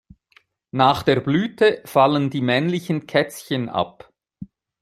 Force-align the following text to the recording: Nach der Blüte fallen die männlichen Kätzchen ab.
Nach 0.71 1.03
der 1.03 1.19
Blüte 1.19 1.83
fallen 1.85 2.31
die 2.31 2.41
männlichen 2.41 3.05
Kätzchen 3.05 3.69
ab. 3.69 4.11